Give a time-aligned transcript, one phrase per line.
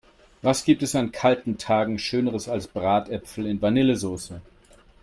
[0.41, 4.41] Was gibt es an kalten Tagen schöneres als Bratäpfel in Vanillesoße!